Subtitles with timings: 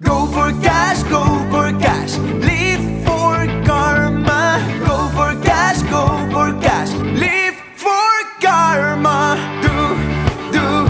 [0.00, 2.16] Go for cash, go for cash.
[2.18, 3.34] Live for
[3.66, 4.62] karma.
[4.86, 6.92] Go for cash, go for cash.
[7.18, 9.34] Live for karma.
[9.60, 9.98] Do,
[10.54, 10.88] do,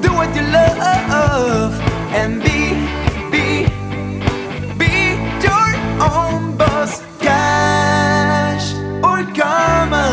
[0.00, 1.74] do what you love.
[2.14, 2.78] And be,
[3.32, 3.66] be,
[4.78, 5.70] be your
[6.00, 7.02] own boss.
[7.18, 10.06] Cash or karma.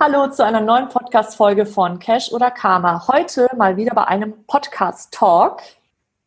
[0.00, 3.08] Hallo zu einer neuen Podcast-Folge von Cash oder Karma.
[3.08, 5.62] Heute mal wieder bei einem Podcast-Talk.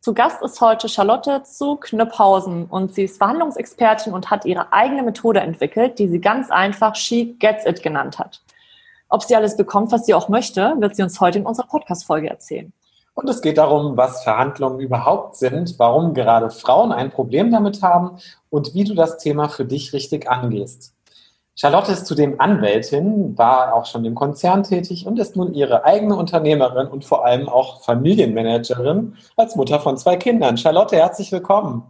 [0.00, 5.04] Zu Gast ist heute Charlotte zu Knüpphausen und sie ist Verhandlungsexpertin und hat ihre eigene
[5.04, 8.42] Methode entwickelt, die sie ganz einfach She Gets It genannt hat.
[9.08, 12.28] Ob sie alles bekommt, was sie auch möchte, wird sie uns heute in unserer Podcast-Folge
[12.28, 12.72] erzählen.
[13.14, 18.18] Und es geht darum, was Verhandlungen überhaupt sind, warum gerade Frauen ein Problem damit haben
[18.50, 20.92] und wie du das Thema für dich richtig angehst.
[21.54, 26.16] Charlotte ist zudem Anwältin, war auch schon im Konzern tätig und ist nun ihre eigene
[26.16, 30.56] Unternehmerin und vor allem auch Familienmanagerin als Mutter von zwei Kindern.
[30.56, 31.82] Charlotte, herzlich willkommen.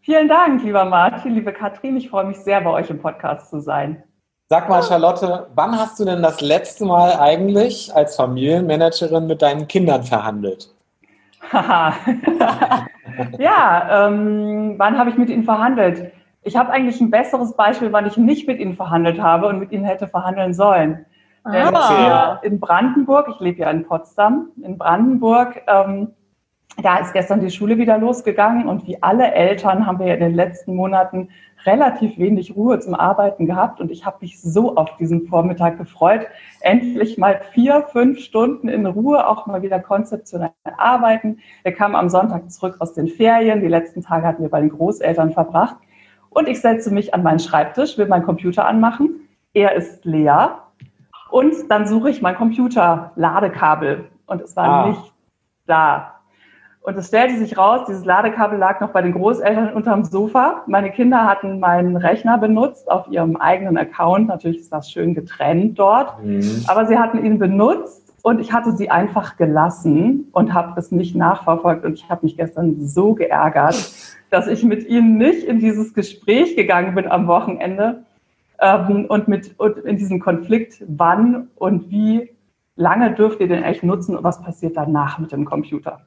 [0.00, 1.98] Vielen Dank, lieber Martin, liebe Katrin.
[1.98, 4.02] Ich freue mich sehr, bei euch im Podcast zu sein.
[4.48, 9.68] Sag mal, Charlotte, wann hast du denn das letzte Mal eigentlich als Familienmanagerin mit deinen
[9.68, 10.74] Kindern verhandelt?
[11.52, 11.94] Haha.
[13.38, 16.10] ja, ähm, wann habe ich mit ihnen verhandelt?
[16.42, 19.70] Ich habe eigentlich ein besseres Beispiel, wann ich nicht mit ihnen verhandelt habe und mit
[19.70, 21.06] ihnen hätte verhandeln sollen.
[21.46, 22.40] Denn Ah.
[22.42, 26.12] in Brandenburg, ich lebe ja in Potsdam, in Brandenburg, ähm,
[26.82, 30.34] da ist gestern die Schule wieder losgegangen und wie alle Eltern haben wir in den
[30.34, 31.28] letzten Monaten
[31.66, 36.26] relativ wenig Ruhe zum Arbeiten gehabt und ich habe mich so auf diesen Vormittag gefreut,
[36.60, 41.38] endlich mal vier, fünf Stunden in Ruhe auch mal wieder konzeptionell arbeiten.
[41.62, 44.70] Wir kamen am Sonntag zurück aus den Ferien, die letzten Tage hatten wir bei den
[44.70, 45.76] Großeltern verbracht
[46.34, 50.58] und ich setze mich an meinen Schreibtisch, will meinen Computer anmachen, er ist leer
[51.30, 54.86] und dann suche ich mein Computer-Ladekabel und es war Ah.
[54.88, 55.12] nicht
[55.66, 56.08] da.
[56.84, 60.62] Und es stellte sich raus, dieses Ladekabel lag noch bei den Großeltern unterm Sofa.
[60.66, 64.26] Meine Kinder hatten meinen Rechner benutzt auf ihrem eigenen Account.
[64.26, 66.20] Natürlich ist das schön getrennt dort.
[66.24, 66.64] Mhm.
[66.66, 71.16] Aber sie hatten ihn benutzt und ich hatte sie einfach gelassen und habe es nicht
[71.16, 71.84] nachverfolgt.
[71.84, 73.90] Und ich habe mich gestern so geärgert,
[74.30, 78.04] dass ich mit ihnen nicht in dieses Gespräch gegangen bin am Wochenende
[78.60, 82.30] ähm, und mit und in diesem Konflikt, wann und wie
[82.76, 86.06] lange dürft ihr den echt nutzen und was passiert danach mit dem Computer.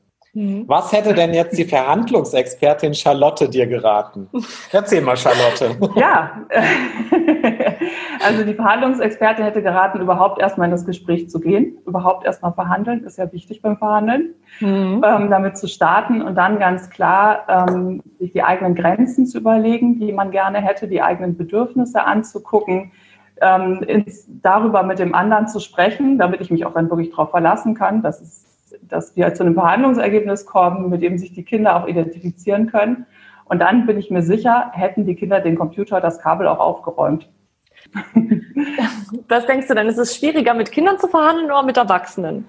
[0.68, 4.28] Was hätte denn jetzt die Verhandlungsexpertin Charlotte dir geraten?
[4.70, 5.78] Erzähl mal, Charlotte.
[5.96, 6.46] Ja,
[8.26, 13.04] also die Verhandlungsexpertin hätte geraten, überhaupt erstmal in das Gespräch zu gehen, überhaupt erstmal verhandeln,
[13.04, 15.04] ist ja wichtig beim Verhandeln, Mhm.
[15.06, 20.00] ähm, damit zu starten und dann ganz klar ähm, sich die eigenen Grenzen zu überlegen,
[20.00, 22.92] die man gerne hätte, die eigenen Bedürfnisse anzugucken,
[23.42, 27.32] ähm, ins, darüber mit dem anderen zu sprechen, damit ich mich auch dann wirklich darauf
[27.32, 31.76] verlassen kann, dass, es, dass wir zu einem Verhandlungsergebnis kommen, mit dem sich die Kinder
[31.76, 33.06] auch identifizieren können.
[33.46, 37.30] Und dann bin ich mir sicher, hätten die Kinder den Computer, das Kabel auch aufgeräumt.
[39.28, 39.88] Was denkst du denn?
[39.88, 42.46] Ist es schwieriger, mit Kindern zu verhandeln oder mit Erwachsenen?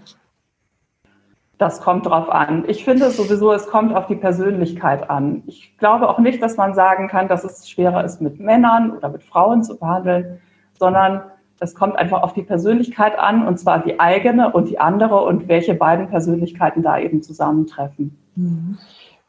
[1.58, 2.64] Das kommt drauf an.
[2.68, 5.42] Ich finde sowieso, es kommt auf die Persönlichkeit an.
[5.46, 9.08] Ich glaube auch nicht, dass man sagen kann, dass es schwerer ist, mit Männern oder
[9.08, 10.40] mit Frauen zu verhandeln,
[10.78, 11.22] sondern
[11.58, 15.48] es kommt einfach auf die Persönlichkeit an, und zwar die eigene und die andere und
[15.48, 18.18] welche beiden Persönlichkeiten da eben zusammentreffen.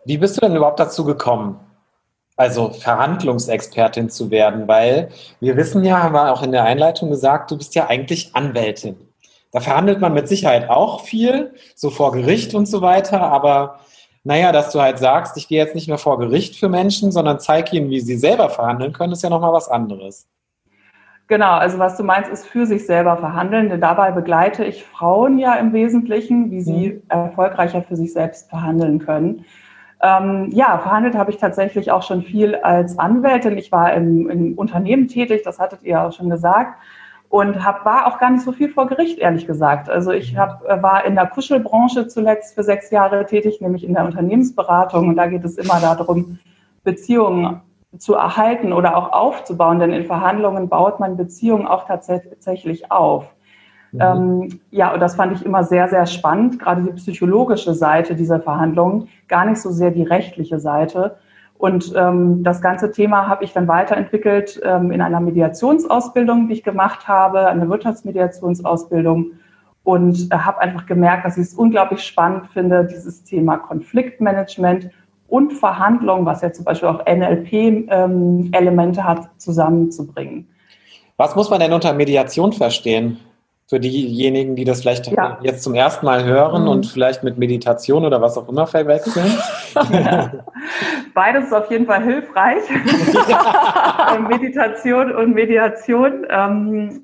[0.04, 1.58] Wie bist du denn überhaupt dazu gekommen,
[2.38, 4.68] also Verhandlungsexpertin zu werden?
[4.68, 5.10] Weil
[5.42, 8.96] wir wissen ja, haben wir auch in der Einleitung gesagt, du bist ja eigentlich Anwältin.
[9.52, 13.80] Da verhandelt man mit Sicherheit auch viel, so vor Gericht und so weiter, aber
[14.24, 17.40] naja, dass du halt sagst, ich gehe jetzt nicht mehr vor Gericht für Menschen, sondern
[17.40, 20.28] zeige ihnen, wie sie selber verhandeln können, ist ja nochmal was anderes.
[21.28, 23.70] Genau, also was du meinst, ist für sich selber verhandeln.
[23.70, 29.00] Denn dabei begleite ich Frauen ja im Wesentlichen, wie sie erfolgreicher für sich selbst verhandeln
[29.00, 29.46] können.
[30.02, 33.58] Ähm, ja, verhandelt habe ich tatsächlich auch schon viel als Anwältin.
[33.58, 36.80] Ich war im, im Unternehmen tätig, das hattet ihr auch schon gesagt.
[37.30, 39.90] Und hab, war auch gar nicht so viel vor Gericht, ehrlich gesagt.
[39.90, 43.94] Also ich hab, äh, war in der Kuschelbranche zuletzt für sechs Jahre tätig, nämlich in
[43.94, 45.10] der Unternehmensberatung.
[45.10, 46.40] Und da geht es immer darum,
[46.84, 47.62] Beziehungen
[47.98, 53.34] zu erhalten oder auch aufzubauen, denn in Verhandlungen baut man Beziehungen auch tatsächlich auf.
[53.92, 54.02] Mhm.
[54.02, 58.40] Ähm, ja, und das fand ich immer sehr, sehr spannend, gerade die psychologische Seite dieser
[58.40, 61.18] Verhandlungen, gar nicht so sehr die rechtliche Seite.
[61.58, 66.64] Und ähm, das ganze Thema habe ich dann weiterentwickelt ähm, in einer Mediationsausbildung, die ich
[66.64, 69.32] gemacht habe, eine Wirtschaftsmediationsausbildung
[69.84, 74.92] und äh, habe einfach gemerkt, dass ich es unglaublich spannend finde, dieses Thema Konfliktmanagement
[75.30, 80.48] und Verhandlung, was ja zum Beispiel auch NLP-Elemente hat, zusammenzubringen.
[81.18, 83.18] Was muss man denn unter Mediation verstehen?
[83.70, 85.40] Für diejenigen, die das vielleicht Ja.
[85.42, 86.68] jetzt zum ersten Mal hören Mhm.
[86.70, 89.30] und vielleicht mit Meditation oder was auch immer verwechseln.
[91.14, 92.64] Beides ist auf jeden Fall hilfreich.
[94.10, 96.26] Äh, Meditation und Mediation.
[96.30, 97.02] Ähm,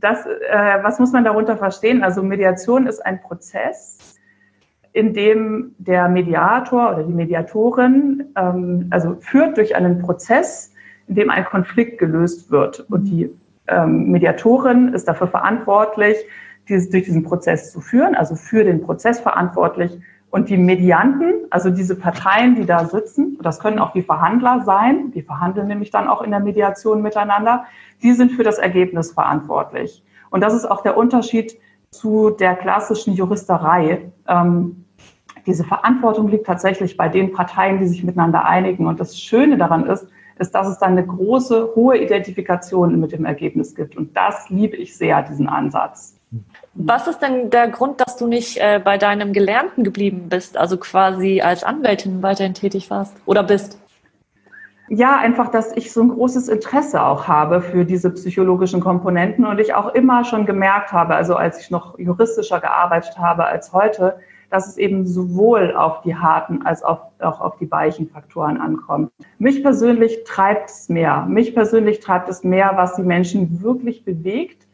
[0.00, 2.02] das, äh, was muss man darunter verstehen?
[2.02, 3.96] Also Mediation ist ein Prozess,
[4.92, 10.70] in dem der Mediator oder die Mediatorin ähm, also führt durch einen Prozess,
[11.06, 12.80] in dem ein Konflikt gelöst wird.
[12.90, 13.30] Und die
[13.68, 16.16] ähm, Mediatorin ist dafür verantwortlich,
[16.68, 19.98] dieses, durch diesen Prozess zu führen, also für den Prozess verantwortlich.
[20.30, 25.10] Und die Medianten, also diese Parteien, die da sitzen, das können auch die Verhandler sein,
[25.12, 27.64] die verhandeln nämlich dann auch in der Mediation miteinander,
[28.02, 30.04] die sind für das Ergebnis verantwortlich.
[30.30, 31.58] Und das ist auch der Unterschied
[31.90, 34.12] zu der klassischen Juristerei.
[34.28, 34.84] Ähm,
[35.46, 38.86] diese Verantwortung liegt tatsächlich bei den Parteien, die sich miteinander einigen.
[38.86, 40.06] Und das Schöne daran ist,
[40.38, 43.96] ist, dass es dann eine große, hohe Identifikation mit dem Ergebnis gibt.
[43.96, 46.14] Und das liebe ich sehr, diesen Ansatz.
[46.74, 50.76] Was ist denn der Grund, dass du nicht äh, bei deinem Gelernten geblieben bist, also
[50.76, 53.78] quasi als Anwältin weiterhin tätig warst oder bist?
[54.90, 59.58] Ja, einfach, dass ich so ein großes Interesse auch habe für diese psychologischen Komponenten und
[59.58, 64.18] ich auch immer schon gemerkt habe, also als ich noch juristischer gearbeitet habe als heute,
[64.50, 69.12] dass es eben sowohl auf die harten als auch, auch auf die weichen Faktoren ankommt.
[69.38, 71.26] Mich persönlich treibt es mehr.
[71.26, 74.66] Mich persönlich treibt es mehr, was die Menschen wirklich bewegt.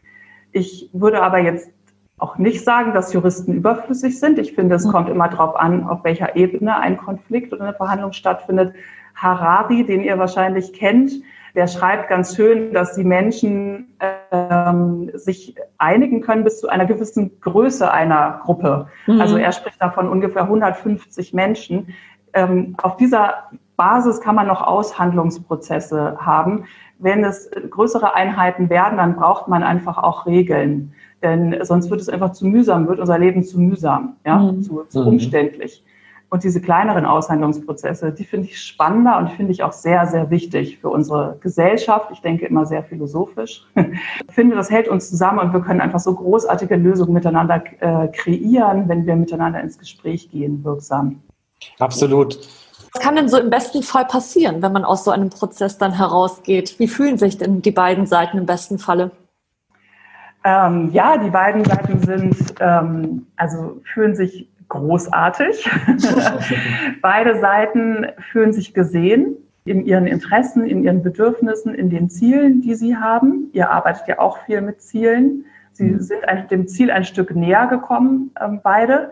[0.53, 1.71] Ich würde aber jetzt
[2.19, 4.39] auch nicht sagen, dass Juristen überflüssig sind.
[4.39, 8.13] Ich finde, es kommt immer darauf an, auf welcher Ebene ein Konflikt oder eine Verhandlung
[8.13, 8.75] stattfindet.
[9.17, 11.13] Harari, den ihr wahrscheinlich kennt,
[11.55, 13.97] der schreibt ganz schön, dass die Menschen
[14.33, 18.89] ähm, sich einigen können bis zu einer gewissen Größe einer Gruppe.
[19.07, 19.21] Mhm.
[19.21, 21.95] Also er spricht davon ungefähr 150 Menschen.
[22.33, 23.35] Ähm, auf dieser
[23.77, 26.65] Basis kann man noch Aushandlungsprozesse haben.
[26.99, 30.93] Wenn es größere Einheiten werden, dann braucht man einfach auch Regeln.
[31.23, 34.63] Denn sonst wird es einfach zu mühsam, wird unser Leben zu mühsam, ja, Mhm.
[34.63, 35.07] zu, zu Mhm.
[35.07, 35.85] umständlich.
[36.35, 40.79] Und diese kleineren Aushandlungsprozesse, die finde ich spannender und finde ich auch sehr, sehr wichtig
[40.81, 42.11] für unsere Gesellschaft.
[42.11, 43.65] Ich denke immer sehr philosophisch.
[44.27, 48.09] Ich finde, das hält uns zusammen und wir können einfach so großartige Lösungen miteinander äh,
[48.09, 51.23] kreieren, wenn wir miteinander ins Gespräch gehen, wirksam.
[51.79, 52.41] Absolut.
[52.93, 55.93] Was kann denn so im besten Fall passieren, wenn man aus so einem Prozess dann
[55.93, 56.81] herausgeht?
[56.81, 59.13] Wie fühlen sich denn die beiden Seiten im besten Falle?
[60.47, 65.71] Ähm, ja, die beiden Seiten sind, ähm, also fühlen sich großartig.
[67.03, 72.75] Beide Seiten fühlen sich gesehen in ihren Interessen, in ihren Bedürfnissen, in den Zielen, die
[72.75, 73.49] sie haben.
[73.53, 75.45] Ihr arbeitet ja auch viel mit Zielen.
[75.73, 76.01] Sie Mhm.
[76.01, 79.11] sind dem Ziel ein Stück näher gekommen, ähm, beide.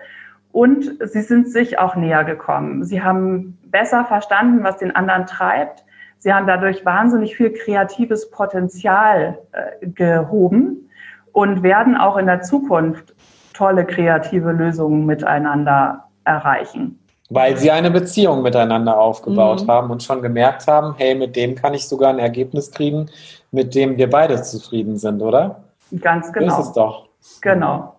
[0.52, 2.84] Und sie sind sich auch näher gekommen.
[2.84, 5.84] Sie haben besser verstanden, was den anderen treibt.
[6.18, 10.88] Sie haben dadurch wahnsinnig viel kreatives Potenzial äh, gehoben
[11.32, 13.14] und werden auch in der Zukunft
[13.52, 16.98] tolle kreative Lösungen miteinander erreichen.
[17.30, 19.70] Weil sie eine Beziehung miteinander aufgebaut Mhm.
[19.70, 23.08] haben und schon gemerkt haben, hey, mit dem kann ich sogar ein Ergebnis kriegen,
[23.50, 25.62] mit dem wir beide zufrieden sind, oder?
[26.00, 26.58] Ganz genau.
[26.60, 27.06] ist es doch.
[27.40, 27.94] Genau.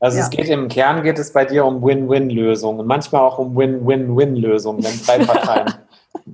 [0.00, 0.24] Also Ja.
[0.24, 4.84] es geht im Kern geht es bei dir um Win-Win-Lösungen und manchmal auch um Win-Win-Win-Lösungen,
[4.84, 5.74] wenn drei Parteien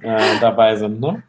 [0.03, 1.23] äh, dabei sind, ne?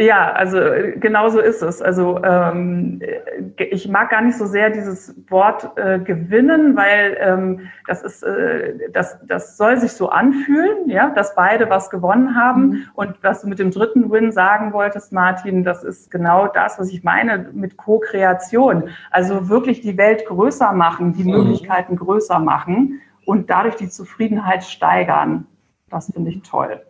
[0.00, 1.82] Ja, also äh, genau so ist es.
[1.82, 7.68] Also ähm, äh, ich mag gar nicht so sehr dieses Wort äh, gewinnen, weil ähm,
[7.86, 12.68] das ist, äh, das, das soll sich so anfühlen, ja, dass beide was gewonnen haben.
[12.68, 12.82] Mhm.
[12.94, 16.88] Und was du mit dem dritten Win sagen wolltest, Martin, das ist genau das, was
[16.88, 18.88] ich meine mit Co-Kreation.
[19.10, 21.32] Also wirklich die Welt größer machen, die Mhm.
[21.32, 25.46] Möglichkeiten größer machen und dadurch die Zufriedenheit steigern.
[25.90, 26.80] Das finde ich toll.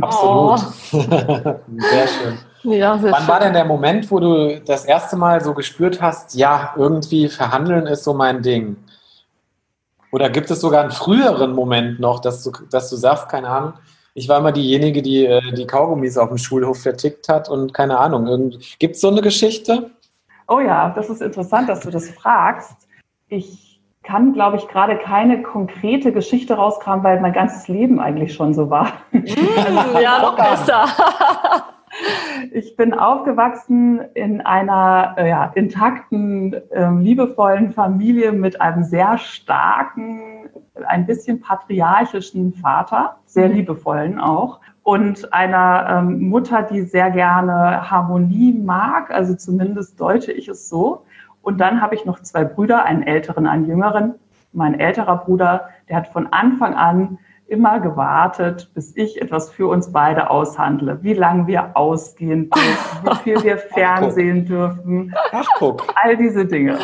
[0.00, 0.60] Absolut.
[0.90, 2.38] Sehr schön.
[2.62, 3.28] Ja, Wann schön.
[3.28, 7.86] war denn der Moment, wo du das erste Mal so gespürt hast, ja, irgendwie verhandeln
[7.86, 8.76] ist so mein Ding?
[10.12, 13.72] Oder gibt es sogar einen früheren Moment noch, dass du, dass du sagst, keine Ahnung,
[14.14, 17.98] ich war immer diejenige, die äh, die Kaugummis auf dem Schulhof vertickt hat und keine
[17.98, 19.90] Ahnung, gibt es so eine Geschichte?
[20.48, 22.88] Oh ja, das ist interessant, dass du das fragst.
[23.28, 28.52] Ich kann, glaube ich, gerade keine konkrete Geschichte rauskramen, weil mein ganzes Leben eigentlich schon
[28.52, 28.92] so war.
[29.12, 29.24] Mm,
[30.02, 30.86] ja, noch besser.
[32.52, 40.48] Ich bin aufgewachsen in einer äh, ja, intakten, ähm, liebevollen Familie mit einem sehr starken,
[40.86, 43.54] ein bisschen patriarchischen Vater, sehr Mhm.
[43.54, 50.48] liebevollen auch, und einer ähm, Mutter, die sehr gerne Harmonie mag, also zumindest deute ich
[50.48, 51.04] es so.
[51.42, 54.14] Und dann habe ich noch zwei Brüder, einen älteren, einen jüngeren.
[54.52, 57.18] Mein älterer Bruder, der hat von Anfang an
[57.50, 60.98] immer gewartet, bis ich etwas für uns beide aushandle.
[61.02, 65.82] Wie lange wir ausgehen dürfen, wie viel wir fernsehen dürfen, Ach, guck.
[66.02, 66.78] all diese Dinge.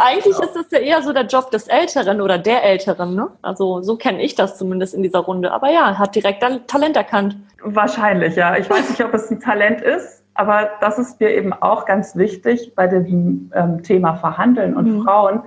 [0.00, 3.28] eigentlich ist das ja eher so der Job des Älteren oder der Älteren, ne?
[3.42, 5.52] Also so kenne ich das zumindest in dieser Runde.
[5.52, 7.36] Aber ja, hat direkt dann Talent erkannt.
[7.62, 8.56] Wahrscheinlich, ja.
[8.56, 12.16] Ich weiß nicht, ob es ein Talent ist, aber das ist mir eben auch ganz
[12.16, 15.02] wichtig bei dem ähm, Thema Verhandeln und mhm.
[15.04, 15.42] Frauen,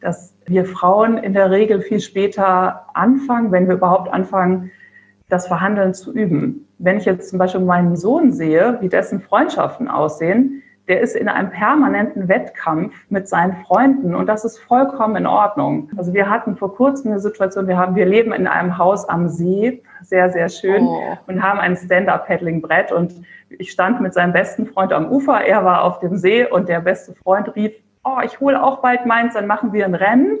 [0.00, 4.70] dass wir Frauen in der Regel viel später anfangen, wenn wir überhaupt anfangen,
[5.28, 6.68] das Verhandeln zu üben.
[6.78, 11.28] Wenn ich jetzt zum Beispiel meinen Sohn sehe, wie dessen Freundschaften aussehen, der ist in
[11.28, 15.90] einem permanenten Wettkampf mit seinen Freunden und das ist vollkommen in Ordnung.
[15.96, 19.28] Also wir hatten vor kurzem eine Situation, wir haben, wir leben in einem Haus am
[19.28, 21.16] See, sehr, sehr schön oh.
[21.26, 23.14] und haben ein Stand-Up-Paddling-Brett und
[23.48, 26.80] ich stand mit seinem besten Freund am Ufer, er war auf dem See und der
[26.80, 27.72] beste Freund rief,
[28.06, 30.38] oh, ich hole auch bald meins, dann machen wir ein Rennen.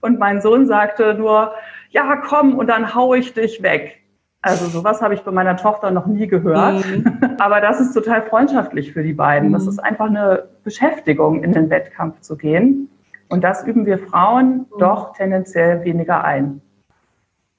[0.00, 1.52] Und mein Sohn sagte nur,
[1.90, 4.00] ja, komm, und dann hau ich dich weg.
[4.40, 6.86] Also sowas habe ich bei meiner Tochter noch nie gehört.
[6.86, 7.36] Mhm.
[7.38, 9.48] Aber das ist total freundschaftlich für die beiden.
[9.48, 9.52] Mhm.
[9.54, 12.88] Das ist einfach eine Beschäftigung, in den Wettkampf zu gehen.
[13.28, 14.78] Und das üben wir Frauen mhm.
[14.78, 16.62] doch tendenziell weniger ein.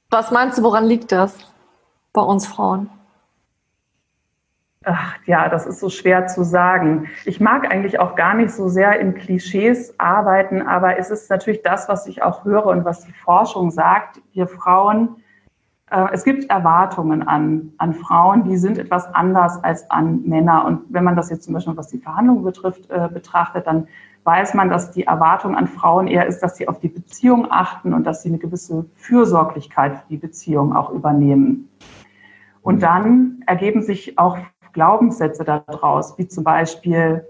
[0.09, 1.37] Was meinst du, woran liegt das
[2.13, 2.89] bei uns Frauen?
[4.85, 7.09] Ach ja, das ist so schwer zu sagen.
[7.25, 11.61] Ich mag eigentlich auch gar nicht so sehr in Klischees arbeiten, aber es ist natürlich
[11.63, 14.21] das, was ich auch höre und was die Forschung sagt.
[14.31, 15.17] Wir Frauen
[15.91, 20.65] äh, es gibt Erwartungen an, an Frauen, die sind etwas anders als an Männer.
[20.65, 23.87] Und wenn man das jetzt zum Beispiel, was die Verhandlungen betrifft, äh, betrachtet, dann
[24.23, 27.93] weiß man, dass die Erwartung an Frauen eher ist, dass sie auf die Beziehung achten
[27.93, 31.69] und dass sie eine gewisse Fürsorglichkeit für die Beziehung auch übernehmen.
[32.61, 34.37] Und dann ergeben sich auch
[34.73, 37.25] Glaubenssätze daraus, wie zum Beispiel,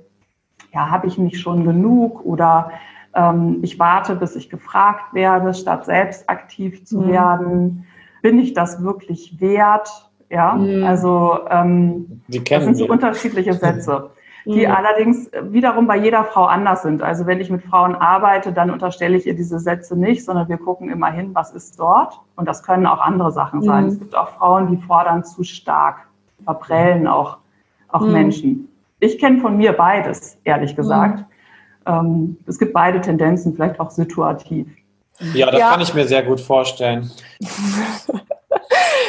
[0.73, 2.71] ja, habe ich nicht schon genug oder
[3.15, 7.07] ähm, ich warte, bis ich gefragt werde, statt selbst aktiv zu mhm.
[7.09, 7.85] werden
[8.21, 9.89] bin ich das wirklich wert?
[10.29, 10.83] Ja, mhm.
[10.83, 12.91] also ähm, das sind so wir.
[12.91, 14.11] unterschiedliche Sätze,
[14.45, 14.71] die mhm.
[14.71, 17.01] allerdings wiederum bei jeder Frau anders sind.
[17.01, 20.57] Also wenn ich mit Frauen arbeite, dann unterstelle ich ihr diese Sätze nicht, sondern wir
[20.57, 22.19] gucken immer hin, was ist dort.
[22.35, 23.85] Und das können auch andere Sachen sein.
[23.85, 23.89] Mhm.
[23.89, 26.07] Es gibt auch Frauen, die fordern zu stark,
[26.49, 27.37] verprellen auch,
[27.89, 28.11] auch mhm.
[28.11, 28.69] Menschen.
[28.99, 31.19] Ich kenne von mir beides, ehrlich gesagt.
[31.19, 31.25] Mhm.
[31.85, 34.67] Ähm, es gibt beide Tendenzen, vielleicht auch situativ.
[35.33, 35.69] Ja, das ja.
[35.71, 37.11] kann ich mir sehr gut vorstellen.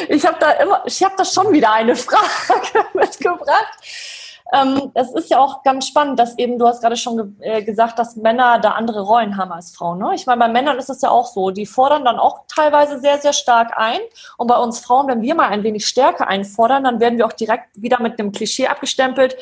[0.09, 4.20] ich habe da immer, ich habe da schon wieder eine Frage mitgebracht.
[4.53, 7.63] Ähm, es ist ja auch ganz spannend, dass eben, du hast gerade schon ge äh,
[7.63, 9.99] gesagt, dass Männer da andere Rollen haben als Frauen.
[9.99, 10.11] Ne?
[10.13, 13.17] Ich meine, bei Männern ist es ja auch so, die fordern dann auch teilweise sehr,
[13.19, 13.99] sehr stark ein.
[14.37, 17.33] Und bei uns Frauen, wenn wir mal ein wenig stärker einfordern, dann werden wir auch
[17.33, 19.37] direkt wieder mit einem Klischee abgestempelt.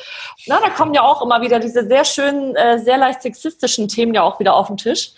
[0.46, 4.14] Na, da kommen ja auch immer wieder diese sehr schönen, äh, sehr leicht sexistischen Themen
[4.14, 5.12] ja auch wieder auf den Tisch.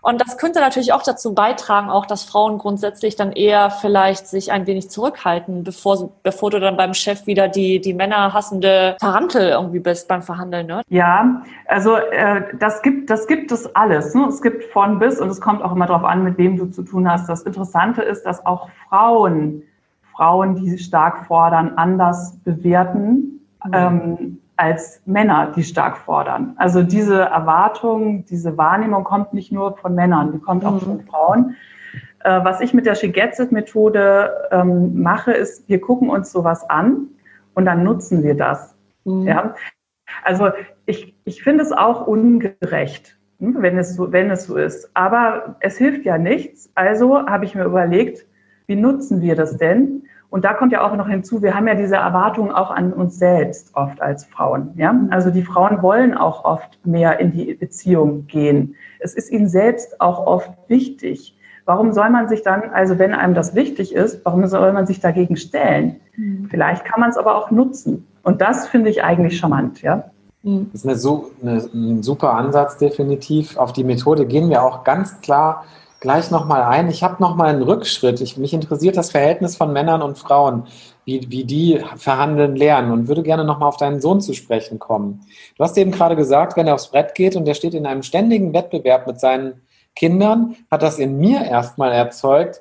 [0.00, 4.52] Und das könnte natürlich auch dazu beitragen, auch dass Frauen grundsätzlich dann eher vielleicht sich
[4.52, 9.80] ein wenig zurückhalten, bevor, bevor du dann beim Chef wieder die, die männerhassende Tarantel irgendwie
[9.80, 10.66] bist beim Verhandeln.
[10.66, 10.82] Ne?
[10.88, 14.14] Ja, also äh, das, gibt, das gibt es alles.
[14.14, 14.26] Ne?
[14.28, 16.82] Es gibt von bis und es kommt auch immer darauf an, mit wem du zu
[16.82, 17.28] tun hast.
[17.28, 19.62] Das Interessante ist, dass auch Frauen,
[20.14, 23.40] Frauen, die stark fordern, anders bewerten.
[23.64, 23.72] Mhm.
[23.72, 26.54] Ähm, als Männer, die stark fordern.
[26.56, 30.80] Also diese Erwartung, diese Wahrnehmung kommt nicht nur von Männern, die kommt auch mhm.
[30.80, 31.56] von Frauen.
[32.24, 37.08] Äh, was ich mit der Shigetsu-Methode ähm, mache, ist, wir gucken uns sowas an
[37.54, 38.74] und dann nutzen wir das.
[39.04, 39.26] Mhm.
[39.28, 39.54] Ja?
[40.24, 40.50] Also
[40.86, 44.90] ich, ich finde es auch ungerecht, hm, wenn es, so, wenn es so ist.
[44.94, 46.70] Aber es hilft ja nichts.
[46.74, 48.26] Also habe ich mir überlegt,
[48.66, 50.02] wie nutzen wir das denn?
[50.30, 53.18] Und da kommt ja auch noch hinzu, wir haben ja diese Erwartungen auch an uns
[53.18, 54.72] selbst oft als Frauen.
[54.76, 54.94] Ja?
[55.10, 58.74] Also die Frauen wollen auch oft mehr in die Beziehung gehen.
[59.00, 61.34] Es ist ihnen selbst auch oft wichtig.
[61.64, 65.00] Warum soll man sich dann, also wenn einem das wichtig ist, warum soll man sich
[65.00, 66.00] dagegen stellen?
[66.16, 66.48] Mhm.
[66.50, 68.06] Vielleicht kann man es aber auch nutzen.
[68.22, 70.10] Und das finde ich eigentlich charmant, ja.
[70.42, 70.70] Mhm.
[70.72, 73.56] Das ist eine, eine, ein super Ansatz, definitiv.
[73.56, 75.64] Auf die Methode gehen wir auch ganz klar
[76.00, 76.88] gleich nochmal ein.
[76.88, 78.20] Ich habe nochmal einen Rückschritt.
[78.20, 80.66] Ich, mich interessiert das Verhältnis von Männern und Frauen,
[81.04, 85.20] wie, wie die verhandeln lernen und würde gerne nochmal auf deinen Sohn zu sprechen kommen.
[85.56, 88.02] Du hast eben gerade gesagt, wenn er aufs Brett geht und er steht in einem
[88.02, 89.62] ständigen Wettbewerb mit seinen
[89.96, 92.60] Kindern, hat das in mir erstmal erzeugt,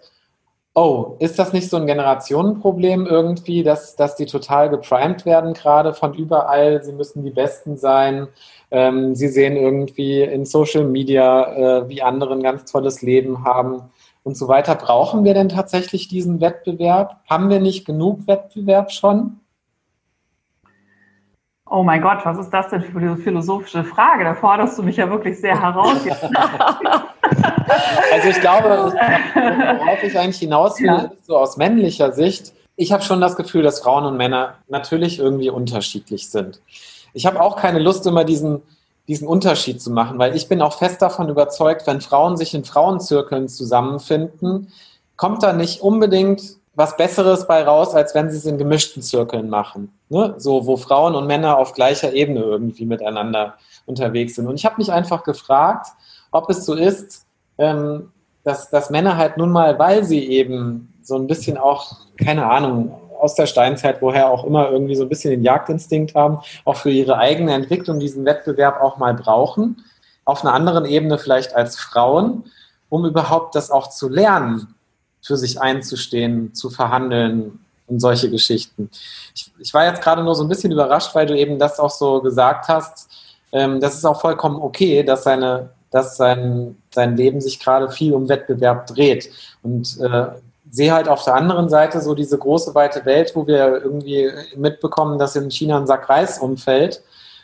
[0.78, 5.92] oh, ist das nicht so ein Generationenproblem irgendwie, dass, dass die total geprimed werden gerade
[5.96, 8.28] von überall, sie müssen die Besten sein,
[8.70, 13.90] ähm, sie sehen irgendwie in Social Media, äh, wie andere ein ganz tolles Leben haben
[14.22, 14.76] und so weiter.
[14.76, 17.22] Brauchen wir denn tatsächlich diesen Wettbewerb?
[17.28, 19.40] Haben wir nicht genug Wettbewerb schon?
[21.70, 24.24] Oh mein Gott, was ist das denn für eine philosophische Frage?
[24.24, 25.98] Da forderst du mich ja wirklich sehr heraus.
[28.14, 31.12] also ich glaube, worauf ich eigentlich hinaus will, ja.
[31.24, 35.50] so aus männlicher Sicht, ich habe schon das Gefühl, dass Frauen und Männer natürlich irgendwie
[35.50, 36.62] unterschiedlich sind.
[37.14, 38.62] Ich habe auch keine Lust, immer diesen,
[39.08, 42.64] diesen Unterschied zu machen, weil ich bin auch fest davon überzeugt, wenn Frauen sich in
[42.64, 44.72] Frauenzirkeln zusammenfinden,
[45.16, 49.50] kommt da nicht unbedingt was Besseres bei raus, als wenn sie es in gemischten Zirkeln
[49.50, 49.92] machen.
[50.10, 50.36] Ne?
[50.38, 53.56] So, wo Frauen und Männer auf gleicher Ebene irgendwie miteinander
[53.88, 54.46] unterwegs sind.
[54.46, 55.88] Und ich habe mich einfach gefragt,
[56.30, 57.26] ob es so ist,
[57.58, 58.12] ähm,
[58.44, 62.94] dass, dass Männer halt nun mal, weil sie eben so ein bisschen auch, keine Ahnung,
[63.20, 66.92] aus der Steinzeit, woher auch immer, irgendwie so ein bisschen den Jagdinstinkt haben, auch für
[66.92, 69.84] ihre eigene Entwicklung diesen Wettbewerb auch mal brauchen,
[70.26, 72.44] auf einer anderen Ebene vielleicht als Frauen,
[72.90, 74.76] um überhaupt das auch zu lernen,
[75.28, 78.90] für sich einzustehen, zu verhandeln und solche Geschichten.
[79.36, 81.92] Ich, ich war jetzt gerade nur so ein bisschen überrascht, weil du eben das auch
[81.92, 83.10] so gesagt hast.
[83.52, 88.14] Ähm, das ist auch vollkommen okay, dass seine dass sein, sein Leben sich gerade viel
[88.14, 89.30] um Wettbewerb dreht.
[89.64, 90.28] Und äh,
[90.70, 95.18] sehe halt auf der anderen Seite so diese große weite Welt, wo wir irgendwie mitbekommen,
[95.18, 97.02] dass in China ein Sack Reis umfällt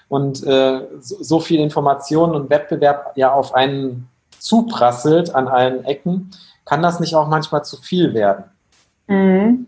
[0.10, 4.10] und äh, so, so, viel Information und Wettbewerb ja auf einen
[4.40, 6.32] zuprasselt an allen Ecken,
[6.65, 8.46] kann das nicht auch manchmal zu viel werden?
[9.08, 9.67] Mhm.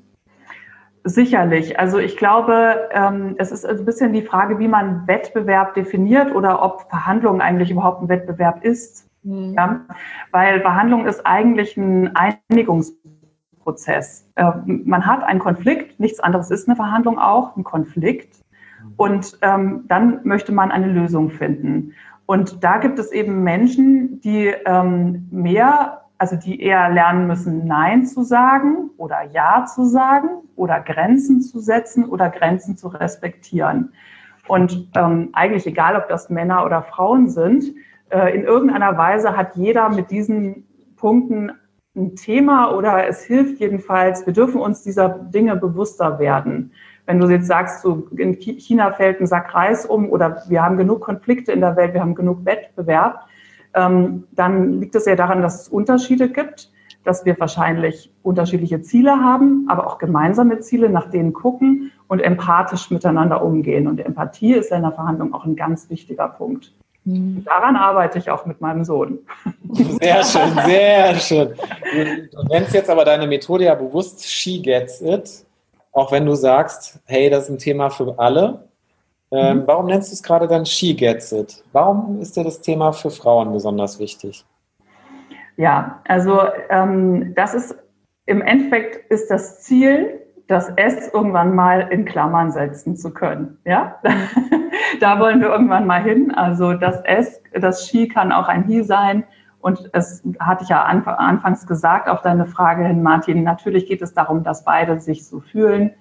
[1.07, 1.79] Sicherlich.
[1.79, 6.63] Also ich glaube, ähm, es ist ein bisschen die Frage, wie man Wettbewerb definiert oder
[6.63, 9.05] ob Verhandlung eigentlich überhaupt ein Wettbewerb ist.
[9.21, 9.53] Mhm.
[9.53, 9.81] Ja?
[10.31, 14.27] Weil Verhandlung ist eigentlich ein Einigungsprozess.
[14.33, 18.39] Äh, man hat einen Konflikt, nichts anderes ist eine Verhandlung auch, ein Konflikt.
[18.97, 21.93] Und ähm, dann möchte man eine Lösung finden.
[22.25, 28.05] Und da gibt es eben Menschen, die ähm, mehr also die eher lernen müssen, Nein
[28.05, 33.93] zu sagen oder Ja zu sagen oder Grenzen zu setzen oder Grenzen zu respektieren.
[34.47, 37.65] Und ähm, eigentlich egal, ob das Männer oder Frauen sind,
[38.09, 41.51] äh, in irgendeiner Weise hat jeder mit diesen Punkten
[41.95, 46.71] ein Thema oder es hilft jedenfalls, wir dürfen uns dieser Dinge bewusster werden.
[47.05, 50.77] Wenn du jetzt sagst, so in China fällt ein Sack Reis um oder wir haben
[50.77, 53.27] genug Konflikte in der Welt, wir haben genug Wettbewerb,
[53.75, 56.71] dann liegt es ja daran, dass es Unterschiede gibt,
[57.03, 62.89] dass wir wahrscheinlich unterschiedliche Ziele haben, aber auch gemeinsame Ziele, nach denen gucken und empathisch
[62.89, 63.87] miteinander umgehen.
[63.87, 66.71] Und Empathie ist in der Verhandlung auch ein ganz wichtiger Punkt.
[67.03, 67.43] Mhm.
[67.45, 69.19] Daran arbeite ich auch mit meinem Sohn.
[70.01, 71.53] Sehr schön, sehr schön.
[72.31, 75.45] Du nennst jetzt aber deine Methode ja bewusst She Gets It,
[75.91, 78.67] auch wenn du sagst, hey, das ist ein Thema für alle.
[79.35, 79.63] Ähm, mhm.
[79.67, 81.63] Warum nennst du es gerade dann She Gets It?
[81.73, 84.45] Warum ist dir das Thema für Frauen besonders wichtig?
[85.57, 87.75] Ja, also ähm, das ist
[88.25, 93.57] im Endeffekt ist das Ziel, das S irgendwann mal in Klammern setzen zu können.
[93.65, 93.99] Ja,
[94.99, 96.33] da wollen wir irgendwann mal hin.
[96.33, 99.23] Also das S, das She kann auch ein He sein.
[99.59, 103.43] Und es hatte ich ja anfangs gesagt auf deine Frage hin, Martin.
[103.43, 105.91] Natürlich geht es darum, dass beide sich so fühlen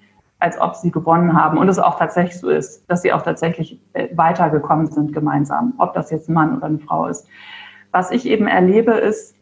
[0.44, 3.80] als ob sie gewonnen haben und es auch tatsächlich so ist, dass sie auch tatsächlich
[3.94, 7.26] äh, weitergekommen sind gemeinsam, ob das jetzt ein Mann oder eine Frau ist.
[7.92, 9.34] Was ich eben erlebe, ist,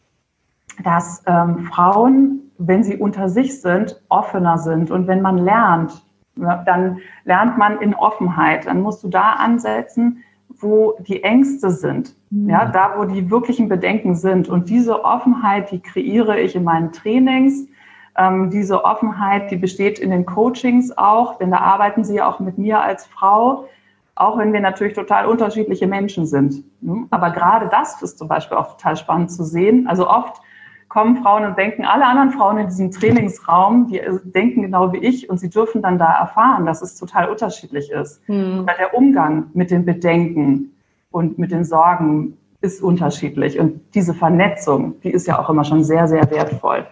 [0.84, 6.98] dass ähm, Frauen, wenn sie unter sich sind, offener sind und wenn man lernt, dann
[7.24, 8.66] lernt man in Offenheit.
[8.66, 10.22] Dann musst du da ansetzen,
[10.60, 12.48] wo die Ängste sind, mhm.
[12.48, 14.48] ja, da wo die wirklichen Bedenken sind.
[14.48, 17.66] Und diese Offenheit, die kreiere ich in meinen Trainings,
[18.16, 22.40] ähm, diese Offenheit, die besteht in den Coachings auch, denn da arbeiten Sie ja auch
[22.40, 23.68] mit mir als Frau,
[24.14, 26.64] auch wenn wir natürlich total unterschiedliche Menschen sind.
[26.82, 27.06] Ne?
[27.10, 29.86] Aber gerade das ist zum Beispiel auch total spannend zu sehen.
[29.86, 30.42] Also oft
[30.88, 35.30] kommen Frauen und denken, alle anderen Frauen in diesem Trainingsraum, die denken genau wie ich
[35.30, 38.20] und sie dürfen dann da erfahren, dass es total unterschiedlich ist.
[38.26, 38.66] Hm.
[38.66, 40.76] Weil der Umgang mit den Bedenken
[41.10, 43.58] und mit den Sorgen ist unterschiedlich.
[43.58, 46.86] Und diese Vernetzung, die ist ja auch immer schon sehr, sehr wertvoll.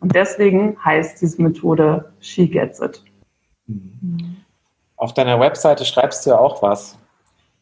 [0.00, 3.02] Und deswegen heißt diese Methode She Gets It.
[4.96, 6.98] Auf deiner Webseite schreibst du ja auch was.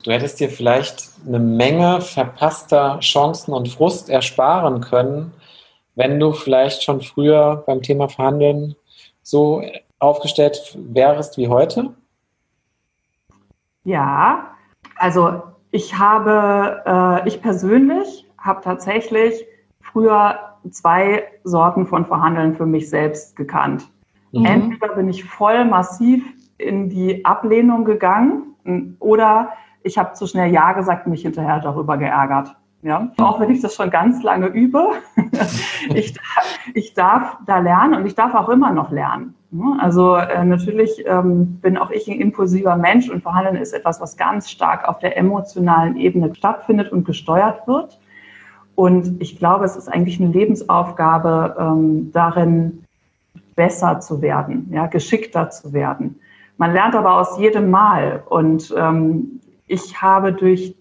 [0.05, 5.33] Du hättest dir vielleicht eine Menge verpasster Chancen und Frust ersparen können,
[5.97, 8.77] wenn du vielleicht schon früher beim Thema Verhandeln
[9.23, 9.63] so
[9.99, 11.95] aufgestellt wärst wie heute?
[13.85, 14.55] Ja,
[14.97, 19.45] also ich habe, äh, ich persönlich habe tatsächlich
[19.81, 23.89] früher zwei Sorten von Verhandeln für mich selbst gekannt.
[24.33, 24.45] Mhm.
[24.45, 26.25] Entweder bin ich voll massiv
[26.59, 29.51] in die Ablehnung gegangen oder
[29.83, 32.55] ich habe zu schnell Ja gesagt und mich hinterher darüber geärgert.
[32.83, 34.91] Ja, auch wenn ich das schon ganz lange übe,
[35.95, 36.15] ich,
[36.75, 39.35] ich darf da lernen und ich darf auch immer noch lernen.
[39.79, 44.17] Also äh, natürlich ähm, bin auch ich ein impulsiver Mensch und Verhandeln ist etwas, was
[44.17, 47.99] ganz stark auf der emotionalen Ebene stattfindet und gesteuert wird.
[48.79, 52.85] Und ich glaube, es ist eigentlich eine Lebensaufgabe, ähm, darin
[53.57, 56.21] besser zu werden, ja, geschickter zu werden.
[56.59, 58.23] Man lernt aber aus jedem Mal.
[58.29, 60.77] Und ähm, ich habe durch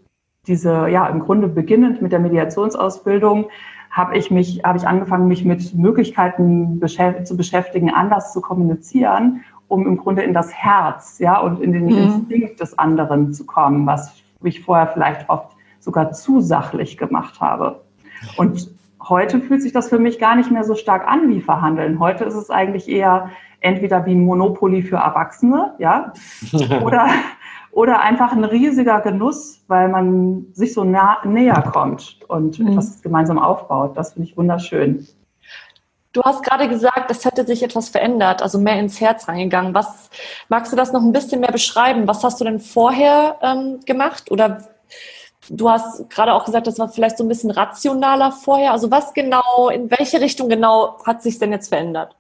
[0.45, 3.47] diese, ja, im Grunde beginnend mit der Mediationsausbildung
[3.89, 9.43] habe ich mich, habe ich angefangen, mich mit Möglichkeiten beschäft zu beschäftigen, anders zu kommunizieren,
[9.69, 11.97] um im Grunde in das Herz, ja, und in den mhm.
[11.97, 17.81] Instinkt des anderen zu kommen, was ich vorher vielleicht oft sogar zu sachlich gemacht habe.
[18.37, 18.69] Und
[19.07, 21.99] heute fühlt sich das für mich gar nicht mehr so stark an wie Verhandeln.
[21.99, 26.13] Heute ist es eigentlich eher entweder wie ein Monopoly für Erwachsene, ja,
[26.83, 27.09] oder,
[27.71, 32.67] oder einfach ein riesiger Genuss, weil man sich so nah, näher kommt und mhm.
[32.69, 33.97] etwas gemeinsam aufbaut.
[33.97, 35.07] Das finde ich wunderschön.
[36.13, 39.75] Du hast gerade gesagt, es hätte sich etwas verändert, also mehr ins Herz reingegangen.
[39.75, 40.09] Was
[40.49, 42.07] magst du das noch ein bisschen mehr beschreiben?
[42.07, 44.31] Was hast du denn vorher ähm, gemacht?
[44.31, 44.63] Oder
[45.49, 48.71] du hast gerade auch gesagt, das war vielleicht so ein bisschen rationaler vorher.
[48.71, 52.15] Also was genau, in welche Richtung genau hat sich denn jetzt verändert?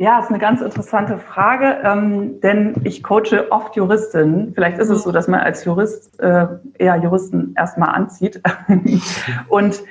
[0.00, 4.52] Ja, ist eine ganz interessante Frage, ähm, denn ich coache oft Juristinnen.
[4.54, 6.46] Vielleicht ist es so, dass man als Jurist äh,
[6.78, 8.40] eher Juristen erstmal anzieht.
[9.48, 9.82] Und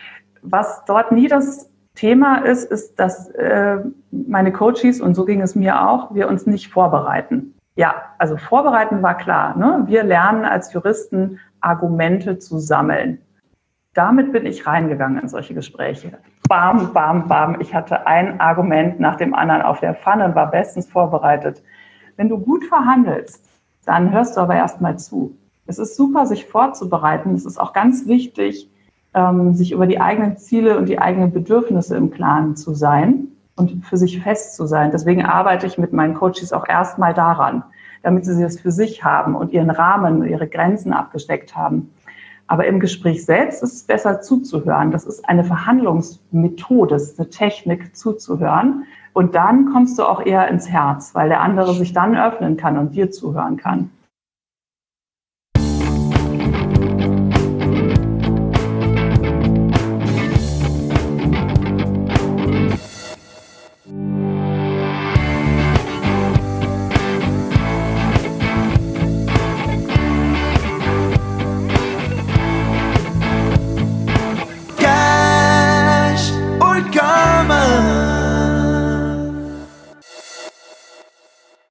[0.42, 3.80] was dort nie das Thema ist, ist, dass äh,
[4.12, 7.56] meine Coaches, und so ging es mir auch, wir uns nicht vorbereiten.
[7.76, 9.58] Ja, also vorbereiten war klar.
[9.58, 9.84] Ne?
[9.88, 13.20] Wir lernen als Juristen Argumente zu sammeln.
[13.94, 16.20] Damit bin ich reingegangen in solche Gespräche.
[16.48, 17.60] Bam, bam, bam.
[17.60, 21.64] Ich hatte ein Argument nach dem anderen auf der Pfanne und war bestens vorbereitet.
[22.16, 23.44] Wenn du gut verhandelst,
[23.86, 25.36] dann hörst du aber erstmal zu.
[25.66, 27.34] Es ist super, sich vorzubereiten.
[27.34, 28.70] Es ist auch ganz wichtig,
[29.14, 33.84] ähm, sich über die eigenen Ziele und die eigenen Bedürfnisse im Klaren zu sein und
[33.84, 34.92] für sich fest zu sein.
[34.92, 37.64] Deswegen arbeite ich mit meinen Coaches auch erstmal daran,
[38.08, 41.92] damit sie es für sich haben und ihren Rahmen, ihre Grenzen abgesteckt haben.
[42.48, 44.92] Aber im Gespräch selbst ist es besser zuzuhören.
[44.92, 48.86] Das ist eine Verhandlungsmethode, das ist eine Technik zuzuhören.
[49.12, 52.78] Und dann kommst du auch eher ins Herz, weil der andere sich dann öffnen kann
[52.78, 53.92] und dir zuhören kann.